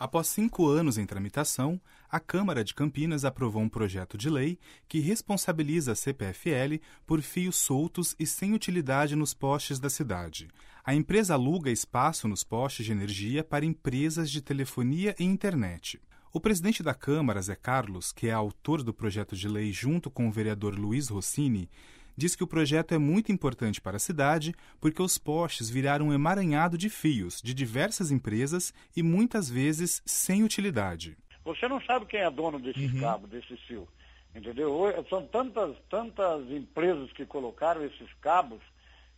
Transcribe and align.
Após 0.00 0.28
cinco 0.28 0.66
anos 0.66 0.96
em 0.96 1.04
tramitação, 1.04 1.78
a 2.08 2.18
Câmara 2.18 2.64
de 2.64 2.74
Campinas 2.74 3.22
aprovou 3.22 3.60
um 3.60 3.68
projeto 3.68 4.16
de 4.16 4.30
lei 4.30 4.58
que 4.88 4.98
responsabiliza 4.98 5.92
a 5.92 5.94
CPFL 5.94 6.80
por 7.06 7.20
fios 7.20 7.56
soltos 7.56 8.16
e 8.18 8.26
sem 8.26 8.54
utilidade 8.54 9.14
nos 9.14 9.34
postes 9.34 9.78
da 9.78 9.90
cidade. 9.90 10.48
A 10.82 10.94
empresa 10.94 11.34
aluga 11.34 11.70
espaço 11.70 12.26
nos 12.26 12.42
postes 12.42 12.86
de 12.86 12.92
energia 12.92 13.44
para 13.44 13.66
empresas 13.66 14.30
de 14.30 14.40
telefonia 14.40 15.14
e 15.18 15.24
internet. 15.24 16.00
O 16.32 16.40
presidente 16.40 16.82
da 16.82 16.94
Câmara, 16.94 17.42
Zé 17.42 17.54
Carlos, 17.54 18.10
que 18.10 18.28
é 18.28 18.32
autor 18.32 18.82
do 18.82 18.94
projeto 18.94 19.36
de 19.36 19.48
lei 19.48 19.70
junto 19.70 20.10
com 20.10 20.26
o 20.26 20.32
vereador 20.32 20.78
Luiz 20.78 21.10
Rossini, 21.10 21.68
diz 22.16 22.34
que 22.34 22.44
o 22.44 22.46
projeto 22.46 22.92
é 22.92 22.98
muito 22.98 23.32
importante 23.32 23.80
para 23.80 23.96
a 23.96 24.00
cidade 24.00 24.54
porque 24.80 25.02
os 25.02 25.18
postes 25.18 25.70
viraram 25.70 26.08
um 26.08 26.12
emaranhado 26.12 26.76
de 26.76 26.88
fios 26.88 27.40
de 27.42 27.54
diversas 27.54 28.10
empresas 28.10 28.72
e 28.96 29.02
muitas 29.02 29.48
vezes 29.48 30.02
sem 30.04 30.42
utilidade. 30.42 31.16
Você 31.44 31.68
não 31.68 31.80
sabe 31.82 32.06
quem 32.06 32.20
é 32.20 32.30
dono 32.30 32.58
desses 32.58 32.92
uhum. 32.92 33.00
cabos, 33.00 33.30
desses 33.30 33.60
fios. 33.60 33.88
Entendeu? 34.34 35.04
São 35.08 35.26
tantas, 35.26 35.76
tantas 35.88 36.48
empresas 36.50 37.10
que 37.12 37.26
colocaram 37.26 37.84
esses 37.84 38.12
cabos 38.20 38.60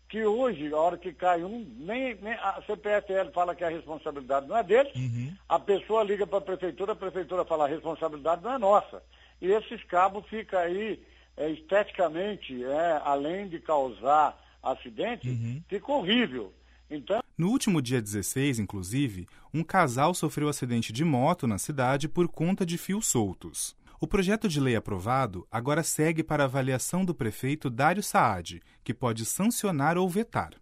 que 0.08 0.24
hoje, 0.26 0.70
a 0.72 0.76
hora 0.76 0.98
que 0.98 1.10
cai 1.12 1.42
um, 1.42 1.66
nem, 1.78 2.14
nem 2.16 2.34
a 2.34 2.62
CPFL 2.66 3.30
fala 3.32 3.54
que 3.54 3.64
a 3.64 3.70
responsabilidade 3.70 4.46
não 4.46 4.56
é 4.56 4.62
deles, 4.62 4.94
uhum. 4.94 5.34
a 5.48 5.58
pessoa 5.58 6.02
liga 6.02 6.26
para 6.26 6.36
a 6.38 6.42
prefeitura, 6.42 6.92
a 6.92 6.96
prefeitura 6.96 7.46
fala 7.46 7.64
a 7.64 7.68
responsabilidade 7.68 8.42
não 8.42 8.52
é 8.52 8.58
nossa. 8.58 9.02
E 9.40 9.50
esses 9.50 9.82
cabos 9.84 10.26
ficam 10.28 10.60
aí 10.60 11.02
é, 11.36 11.50
esteticamente, 11.50 12.62
é, 12.62 13.00
além 13.04 13.48
de 13.48 13.58
causar 13.58 14.38
acidente, 14.62 15.28
uhum. 15.28 15.62
fica 15.68 15.92
horrível. 15.92 16.52
Então... 16.90 17.22
No 17.36 17.48
último 17.48 17.80
dia 17.80 18.00
16, 18.00 18.58
inclusive, 18.58 19.26
um 19.52 19.64
casal 19.64 20.14
sofreu 20.14 20.48
acidente 20.48 20.92
de 20.92 21.04
moto 21.04 21.46
na 21.46 21.58
cidade 21.58 22.08
por 22.08 22.28
conta 22.28 22.64
de 22.64 22.76
fios 22.76 23.06
soltos. 23.06 23.74
O 23.98 24.06
projeto 24.06 24.48
de 24.48 24.60
lei 24.60 24.76
aprovado 24.76 25.46
agora 25.50 25.82
segue 25.82 26.22
para 26.22 26.44
avaliação 26.44 27.04
do 27.04 27.14
prefeito 27.14 27.70
Dário 27.70 28.02
Saad, 28.02 28.60
que 28.84 28.92
pode 28.92 29.24
sancionar 29.24 29.96
ou 29.96 30.08
vetar. 30.08 30.54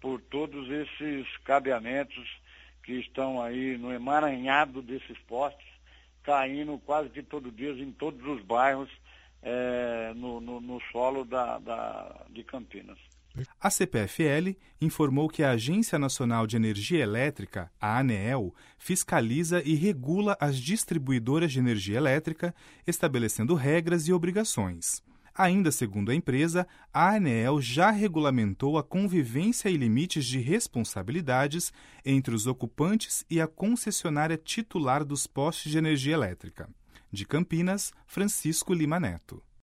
por 0.00 0.20
todos 0.22 0.68
esses 0.70 1.36
cabeamentos 1.44 2.26
que 2.82 2.94
estão 2.94 3.42
aí 3.42 3.76
no 3.76 3.92
emaranhado 3.92 4.80
desses 4.80 5.18
postes, 5.26 5.68
caindo 6.22 6.78
quase 6.78 7.10
que 7.10 7.22
todo 7.22 7.52
dia 7.52 7.72
em 7.72 7.92
todos 7.92 8.26
os 8.26 8.42
bairros 8.42 8.90
é, 9.42 10.12
no, 10.16 10.40
no, 10.40 10.60
no, 10.60 10.80
solo 10.90 11.24
da, 11.24 11.58
da, 11.58 12.24
de 12.30 12.42
Campinas. 12.42 12.98
A 13.60 13.70
CPFL 13.70 14.56
informou 14.80 15.28
que 15.28 15.42
a 15.42 15.50
Agência 15.50 15.98
Nacional 15.98 16.46
de 16.46 16.56
Energia 16.56 17.02
Elétrica, 17.02 17.70
a 17.80 17.98
ANEEL, 17.98 18.54
fiscaliza 18.78 19.62
e 19.64 19.74
regula 19.74 20.36
as 20.40 20.56
distribuidoras 20.56 21.52
de 21.52 21.58
energia 21.58 21.96
elétrica, 21.96 22.54
estabelecendo 22.86 23.54
regras 23.54 24.08
e 24.08 24.12
obrigações. 24.12 25.02
Ainda 25.38 25.70
segundo 25.70 26.10
a 26.10 26.14
empresa, 26.16 26.66
a 26.92 27.14
ANEEL 27.14 27.60
já 27.60 27.90
regulamentou 27.92 28.76
a 28.76 28.82
convivência 28.82 29.68
e 29.68 29.76
limites 29.76 30.24
de 30.24 30.40
responsabilidades 30.40 31.72
entre 32.04 32.34
os 32.34 32.48
ocupantes 32.48 33.24
e 33.30 33.40
a 33.40 33.46
concessionária 33.46 34.36
titular 34.36 35.04
dos 35.04 35.28
postes 35.28 35.70
de 35.70 35.78
energia 35.78 36.14
elétrica. 36.14 36.68
De 37.12 37.24
Campinas, 37.24 37.92
Francisco 38.04 38.74
Lima 38.74 38.98
Neto. 38.98 39.40